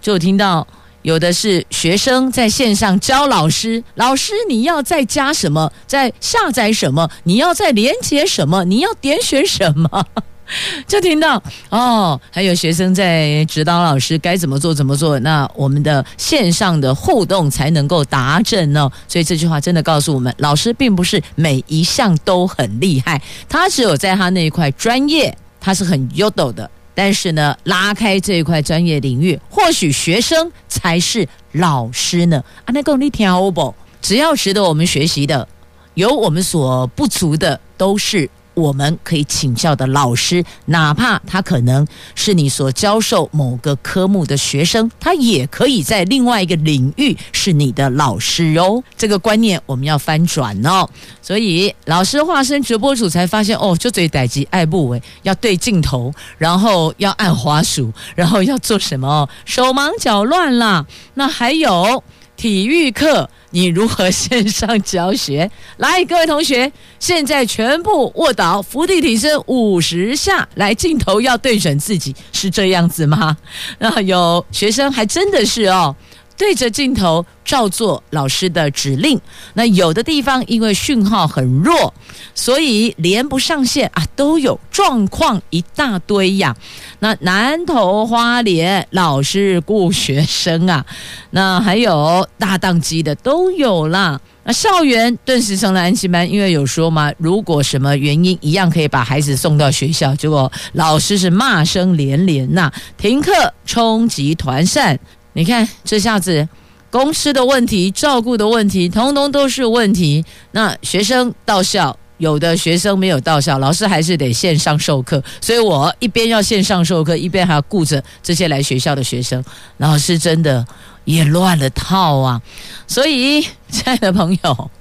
[0.01, 0.65] 就听到。
[1.01, 10.05] 有的是学生在线上教老师，老师你要再加什么，再下载什么，你要再连接什么，你要点选什么，
[10.87, 18.91] 就听到哦，还有学生在指导老师该怎么做怎么做，那我们的线上的互动才能够达阵哦。
[19.07, 26.69] 所以这句话真的告诉我们，老师并不是每一项都很厉害，他只有在他那一块专业，他是很优秀的。
[27.01, 32.43] 但是呢，拉开这一块专业领域，或许学生才是老师呢。
[32.65, 33.73] 啊，那够你听不？
[34.01, 35.47] 只要值得我们学习的，
[35.93, 38.29] 有我们所不足的，都是。
[38.53, 48.83] 我们可以请教的老师，哪怕他可能是你所教授某个科目的学生，他也可以在另外一个领域是你的老师哦。
[48.97, 50.87] 这个观念我们要翻转哦。
[51.21, 59.29] 所以老师化身直播主才发现哦，就这逮鸡爱不为，要对镜头，然后要按滑鼠，然后要做什么？
[59.45, 60.85] 手忙脚乱啦。
[61.13, 62.03] 那还有
[62.39, 63.29] 体育课。
[63.51, 65.49] 你如何线上教学？
[65.77, 70.47] 来，各位同学，现在全部卧倒，伏地挺身五十下。
[70.55, 73.35] 来，镜头要对准自己，是这样子吗？
[73.79, 75.93] 那有学生还真的是哦。
[76.39, 79.19] 对着镜头照做老师的指令，
[79.55, 81.93] 那有的地方因为讯号很弱，
[82.33, 86.55] 所以连不上线啊，都有状况一大堆呀。
[86.99, 90.85] 那南投花莲老师顾学生啊，
[91.31, 94.19] 那还有大档机的都有啦。
[94.45, 104.97] 那校园顿时成了安亲班，因为有说嘛，如果什么原因一样可以把孩子送到学校，结果老师是骂声连连呐，停课冲击团扇。
[105.33, 106.47] 你看，这下子
[106.89, 110.25] 公司的问题、照顾的问题，通通都是问题。
[110.51, 115.23] 那学生到校，有的学生没有到校，老师还是得线上授课。
[115.39, 119.43] 所以我一边要线上授课，一边还要顾着这些来学校的学生。
[119.77, 120.65] 老师真的
[121.05, 122.41] 也乱了套啊！
[122.87, 124.71] 所以，亲爱的朋友，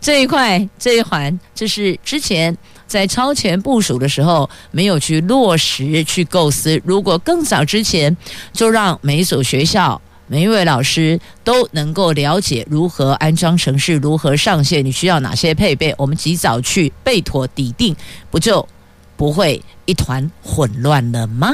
[0.00, 2.56] 这一块这一环，这是之前。
[2.92, 6.78] 在超前部署的时候，没有去落实、去构思。
[6.84, 8.14] 如果更早之前，
[8.52, 17.96] 就让每一所学校、每一位老师都能够了解如何安装程式、如何上线，你需要哪些配备，我们及早去备妥底定，
[18.30, 18.68] 不就
[19.16, 21.50] 不会一团混乱了吗？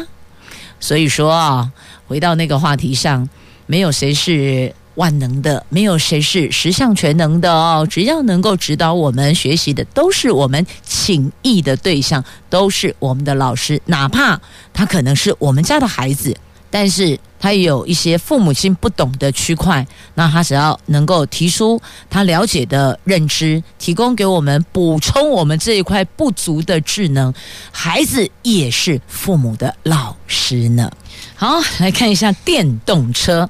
[0.80, 1.70] 所以说啊，
[2.08, 3.28] 回到那个话题上，
[3.66, 4.74] 没有谁是。
[4.98, 7.86] 万能的，没有谁是十项全能的哦。
[7.88, 13.80] 只要能够指导我们学习的，都是我们请益的对象，都是我们的老师。
[13.86, 14.40] 哪怕
[14.74, 16.36] 他可能是我们家的孩子，
[16.68, 21.80] 但是他有一些父母亲不懂的区块，那他只要能够提出
[22.10, 27.32] 他了解的认知，提供给我们补充我们这一块不足的智能，
[27.70, 30.90] 孩子也是父母的老师呢。
[31.36, 33.48] 好，来看一下电动车。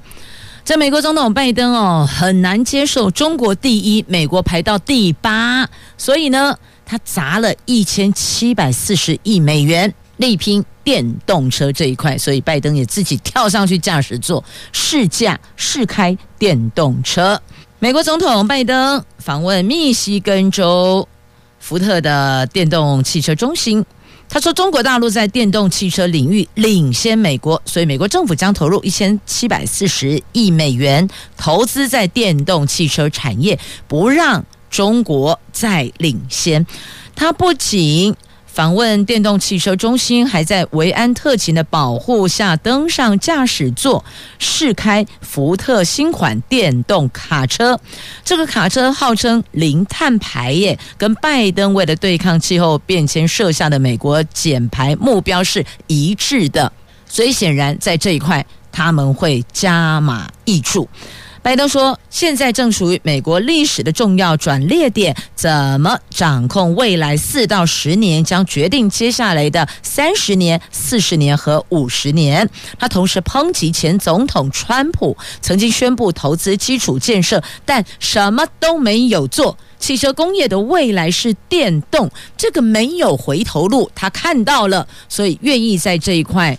[0.69, 6.55] 在美国总统拜登哦，很难接受中国第一，美国排到第八，所以呢，
[6.85, 17.41] 他砸了一千七百四十亿美元力拼电动车这一块，所以拜登也自己跳上去驾驶座试驾试开电动车。
[17.79, 21.09] 美国总统拜登访问密西根州
[21.59, 23.83] 福特的电动汽车中心。
[24.29, 36.67] 他说：“中国大陆在电动汽车领域领先美国，所以美国政府将投入一千七百四十亿美元投资在电动汽车产业，不让中国再领先。”
[37.17, 38.15] 他不仅
[38.59, 44.05] 访问电动汽车中心，还在维安特勤的保护下登上驾驶座
[44.41, 47.79] 试开福特新款电动卡车。
[48.25, 56.73] 这个卡车号称零碳排耶，跟拜登为了对抗气候变迁设下的美国减排目标是一致的。
[57.07, 60.89] 所以显然在这一块他们会加码挹注。
[61.41, 79.57] 拜登说：“现在正属于美国历史的重要转捩点，怎么掌控未来四到十年，将决定接下来的三十年、四十年和五十年。”他同时抨击前总统川普曾经宣布投资基础建设，但什么都没有做。
[79.79, 86.59] 汽车工业的未来是电动，这个没有回头路，他看到了，所以愿意在这一块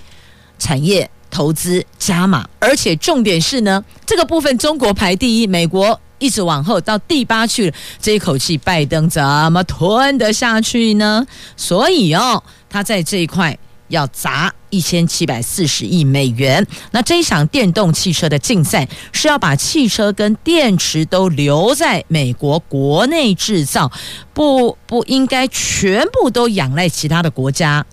[0.58, 1.12] 产业。
[1.30, 7.76] 投资加码，而且重点是呢，这个部分中国排第一，美国一直往后到第八去了。
[8.02, 11.26] 这一口气，拜登怎么吞得下去呢？
[11.56, 13.58] 所以哦，他在这一块
[13.88, 16.66] 要砸一千七百四十亿美元。
[16.92, 23.92] 那这一场电动汽车的竞赛是要把汽车跟电池都留在美国国内制造，
[24.34, 27.86] 不不应该全部都仰赖其他的国家。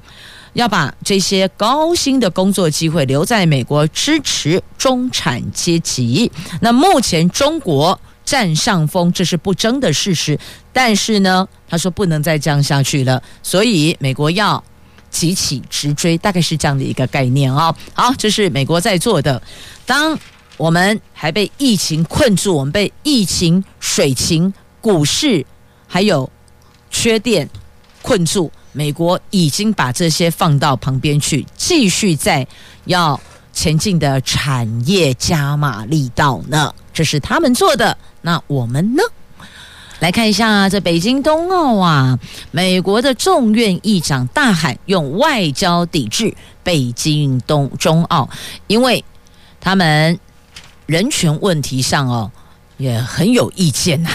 [0.57, 6.32] 要把这些高薪的工作机会留在美国，支持中产阶级。
[6.62, 10.38] 那目前中国占上风，这是不争的事实。
[10.72, 14.62] 但是呢，他说不能再这样下去了，所以美国要
[15.11, 19.40] 急起直追，大概是这样的一个概念啊、好，这是美国在做的。
[19.84, 20.18] 当
[20.57, 25.44] 我们还被疫情困住，我们被疫情、水情、股市
[25.86, 26.30] 还有
[26.90, 27.46] 缺电
[28.00, 28.50] 困住。
[28.77, 32.47] 美国已经把这些放到旁边去，继续在
[32.85, 33.18] 要
[33.51, 36.70] 前进的产业加码力道呢。
[36.93, 37.97] 这是他们做的。
[38.20, 39.03] 那我们呢？
[40.01, 42.18] 来看一下这北京冬奥啊，
[42.51, 48.29] 美国的众院议长大喊用外交抵制北京冬冬奥，
[48.66, 49.03] 因为
[49.59, 50.20] 他们
[50.85, 52.31] 人权问题上哦
[52.77, 54.11] 也很有意见呐、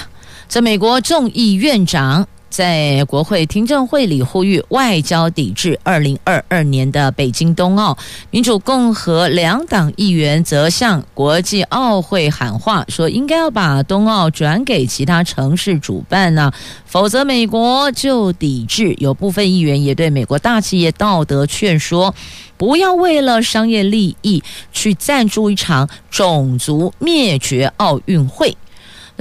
[0.48, 2.28] 这美国众议院长。
[2.52, 7.98] 在国会听证会里呼吁外交抵制二零二二年的北京冬奥，
[8.30, 16.54] 民主共和两党议员则向国际奥会喊话，说应该要把冬奥转给其他城市主办呢、啊，
[16.86, 18.94] 否则美国就抵制。
[18.98, 22.14] 有部分议员也对美国大企业道德劝说，
[22.58, 24.44] 不要为了商业利益
[24.74, 28.58] 去赞助一场种族灭绝奥运会。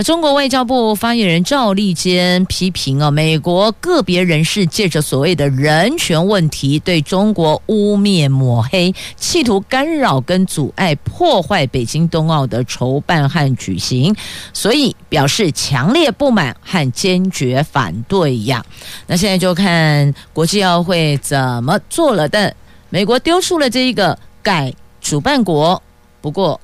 [0.03, 14.15] 中国外交部发言人赵立坚批评啊，美国个别人士借着所谓的人权问题对中国污蔑抹黑，企图干扰跟阻碍破坏北京冬奥的筹办和举行，
[14.55, 18.65] 所以表示强烈不满和坚决反对呀。
[19.07, 22.55] 那现在就看国际奥会怎么做了，但
[22.89, 24.73] 美国丢出了这一个改
[25.03, 25.83] 主办国，
[26.23, 26.59] 不过。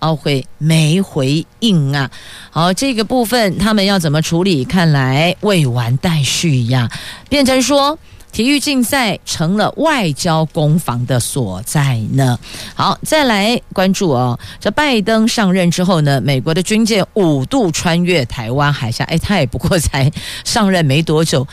[0.00, 2.10] 奥会没回应啊！
[2.50, 4.64] 好，这个部分他们要怎么处理？
[4.64, 6.90] 看来未完待续呀。
[7.28, 7.98] 变成说，
[8.32, 12.38] 体育竞赛成了外交攻防的所在呢。
[12.74, 14.38] 好，再来关注哦。
[14.58, 20.10] 这拜登上任之后呢，美国的军舰五度穿越台湾海峡，哎，他也不过才
[20.44, 21.46] 上任没多久，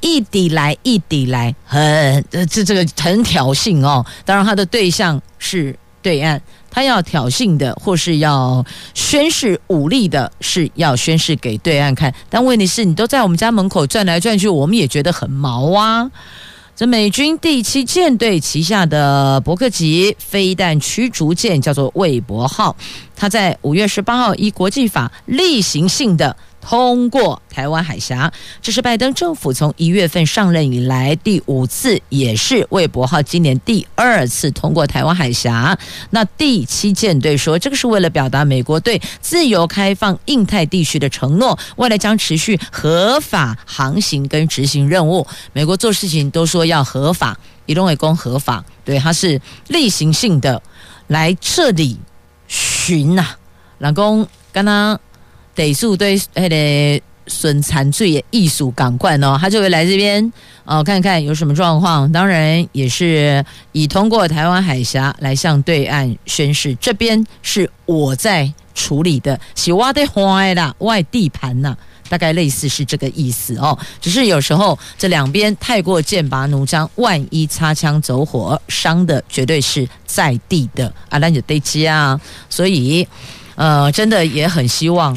[0.00, 4.04] 一抵来一抵来，很这这个很挑衅哦。
[4.24, 6.40] 当然，他的对象是对岸。
[6.70, 8.64] 他要挑衅的，或是要
[8.94, 12.14] 宣示武力的，是要宣示给对岸看。
[12.28, 16.10] 但问题是，你都在我们家门口转来转去，我们也觉得很毛啊。
[16.76, 22.74] 这美军第七舰队旗下的伯克级飞弹驱逐舰叫做“魏博号”，
[23.14, 26.34] 它在五月十八号依国际法例行性的。
[26.60, 28.30] 通过台湾海峡，
[28.60, 35.76] 这是拜登政府从一月份上任以来第五次，也是魏博号今年第二次通过台湾海峡。
[36.10, 45.26] 那第七舰队说，这个是为了表达美国对自由开放印太地区的承诺，未来将持续合法航行跟执行任务。
[45.52, 50.62] 美国做事情都说要合法，以东为公合法，对，它是例行性的
[51.06, 51.98] 来这里
[52.46, 53.26] 巡呐、
[53.78, 55.00] 老公刚刚。
[55.54, 60.32] 得数对那个损残罪的艺术港惯哦，他就会来这边
[60.64, 62.10] 哦，看看有什么状况。
[62.10, 71.76] 当然也是以通过台湾海峡来向对岸宣示，这边是我在处理的，是我的花啦，外地盘呐，
[72.08, 73.78] 大概类似是这个意思哦。
[74.00, 82.20] 只是有时候这两边太过剑拔弩张，万一擦枪走火，伤的绝对是在地的啊，那就得急啊。
[82.48, 83.06] 所以
[83.54, 85.16] 呃，真的也很希望。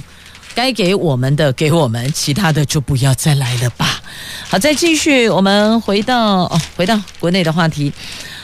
[0.56, 4.01] 该给我们的给我们，其他的就不要再来了吧。
[4.49, 7.91] 好，再继续，我们回到哦，回到国内的话题，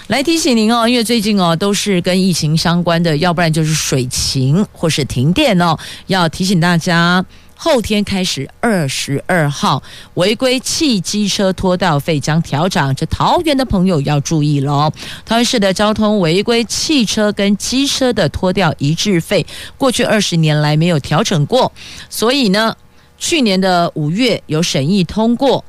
[0.08, 7.24] 来提醒您哦，因为最近哦都是跟疫情相关的，要不然就是水情或是停电哦，要提醒大家。
[7.62, 9.84] 后天开始，二十二号
[10.14, 14.90] 违规汽机车拖吊费将调涨，这桃园的朋友要注意喽。
[15.26, 19.46] 桃园市的交通违规汽车跟机车的拖吊一致费，
[19.78, 21.70] 过去二十年来没有调整过，
[22.10, 22.74] 所以呢，
[23.18, 25.66] 去年的五月有审议通过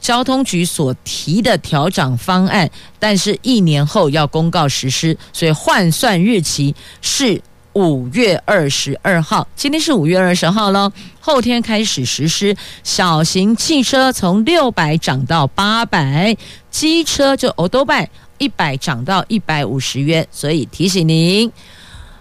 [0.00, 2.68] 交通局所提的调涨方案，
[2.98, 7.40] 但是一年后要公告实施，所以换算日期是。
[7.74, 10.90] 五月二十二号，今天是五月二十号了。
[11.20, 16.36] 后天开始实施，小型汽车从六百涨到八百，
[16.70, 18.08] 机车就欧兜拜
[18.38, 20.26] 一百涨到一百五十元。
[20.30, 21.52] 所以提醒您，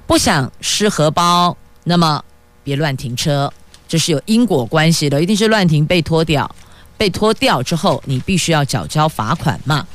[0.06, 2.24] 不想失荷包，那么
[2.64, 3.52] 别乱停车，
[3.88, 6.54] 这是有因果关系的，一定是乱停被拖掉，
[6.98, 9.88] 被拖掉之后，你必须要缴交罚款嘛。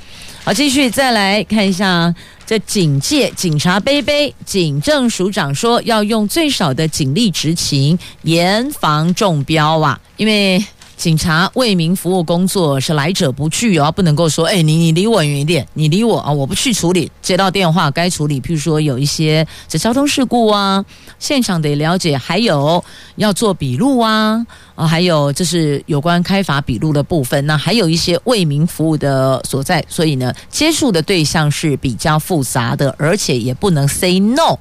[0.45, 2.13] 好，继续再来看一下。
[2.53, 9.99] 这警戒，警察杯杯，警政署长说要用最少的警力执勤，严防中标啊！
[10.19, 10.63] 因为
[11.03, 17.11] 警察为民服务工作是来者不拒哦，不能够说，哎，你你离我远一点，你离我啊，我不去处理。
[17.21, 20.85] 接到电话该处理，譬如说有一些这交通事故啊，
[21.19, 22.85] 现场得了解，还有
[23.17, 24.47] 要做笔录啊。
[24.77, 34.57] 啊，还有就是有关开罚笔录的部分，那还有一些为民服务的所在，所以呢，接触的对象是比较复杂的，而且也不能 say no。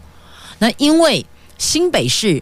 [0.57, 1.23] 那因为
[1.59, 2.41] 新北市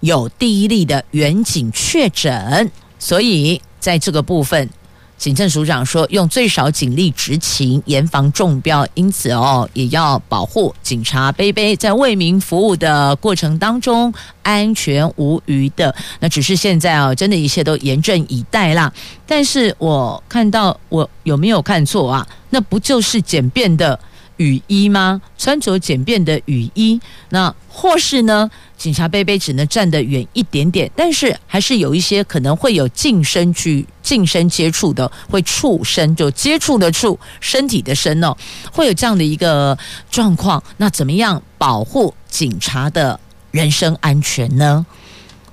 [0.00, 4.68] 有第一例的远景确诊，所以在这个部分。
[5.18, 8.86] 警政署长说：“用最少警力执勤，严防中标。
[8.92, 15.94] 因此哦，也要保护警察杯杯在为民服务的过程当中安全无虞的。
[16.20, 18.92] 那只是现在啊，真的一切都严阵以待啦。
[19.26, 22.28] 但是我看到我有没有看错啊？
[22.50, 23.98] 那不就是简便的
[24.36, 25.20] 雨衣吗？
[25.38, 38.36] 穿着简便的雨衣，那或是呢？”警察杯杯只能站得远一点点，但是还是有一些可能会有近身去近身接触的，会触身就接触的触身体的身哦，
[38.70, 39.76] 会有这样的一个
[40.10, 40.62] 状况。
[40.76, 43.18] 那怎么样保护警察的
[43.50, 44.84] 人身安全呢？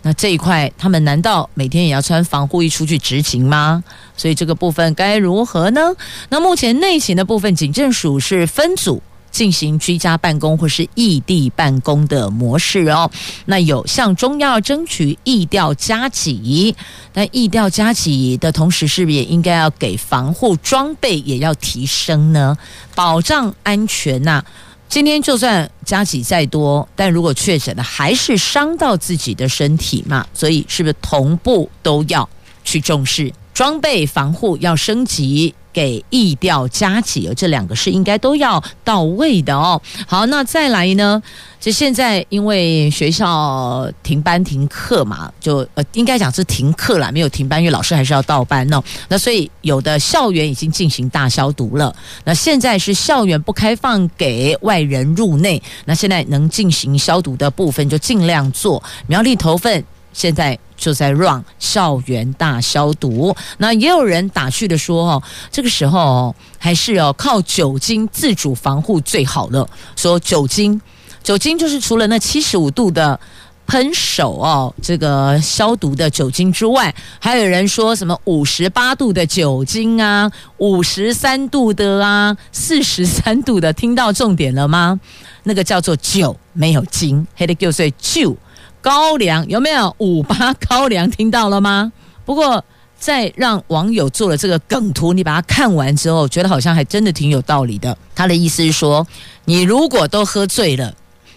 [0.04, 3.84] 那这一块他们难道每天也要穿防护衣出去执勤吗？
[4.16, 5.82] 所以这个部分该如何呢？
[6.30, 9.02] 那目前内勤的部分，警政署是分组。
[9.32, 13.10] 进行居家办公或是异地办公的模式哦，
[13.46, 16.76] 那有向中央争取疫调加给，
[17.12, 22.56] 但疫调加给的同时，是不是也应该要给防护装备也要提升呢？
[22.94, 24.46] 保障安全呐、
[24.94, 32.30] 今天就算加急再多，但如果确诊了还是伤到自己的身体嘛，所以是不是同步都要
[32.64, 35.56] 去重视装备防护要升级？
[35.74, 39.82] 给疫调加给，这两个是应该都要到位的哦。
[40.08, 41.22] 好，那再来呢？
[41.60, 48.84] 就现在因为学校停班停课嘛，就呃应该讲是停课了，没有停班，因为老师还是要到班哦。
[49.08, 51.96] 那所以有的校园已经进行大消毒了。
[52.26, 58.84] 那现在是校园不开放给外人入内，那现在能进行消毒的部分就尽量做。
[59.08, 59.84] 苗栗头份。
[60.14, 69.68] 现在就在 run 校园大消毒，那也有人打趣的说：“哦，这个时候，还是要靠酒精自主防护最好了。
[69.96, 70.80] 说酒精，
[71.24, 73.20] 酒精就是除了那七十五度的
[73.66, 85.00] 喷手哦，这个消毒的酒精之外，还有人说什么五十八度的酒精啊，五十三度的啊，四十三度的，听到重点了吗？
[85.44, 88.36] 那个叫做酒，没有精，黑的叫做酒。”
[88.84, 91.10] 高粱有没有五八高粱？
[91.10, 91.94] 听到了吗？
[92.26, 92.64] 不过
[93.00, 97.98] 在让网友做了这个梗图，你把它看完之后，觉得好像还真的挺有道理的。
[98.14, 99.08] 他的意思是说，
[99.46, 100.94] 你如果都喝醉了。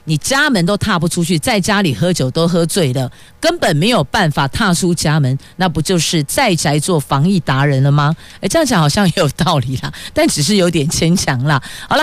[0.07, 8.17] 你家门都踏不出去，在家里喝酒都喝醉了，根本没有办法踏出家门，那不就是在宅做防疫达人了吗？
[8.41, 11.63] 诶，这样讲好像也有道理啦， 但只是有点牵强啦。
[11.89, 12.03] 好了，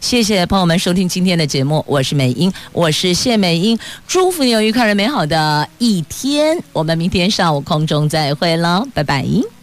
[0.00, 9.55] 谢谢朋友们收听今天的节目，我是美英，我是谢美英，祝福你有愉快而美好的一天，我们明天上午空中再会了，拜拜。